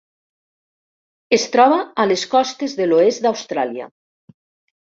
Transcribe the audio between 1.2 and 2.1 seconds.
Es troba a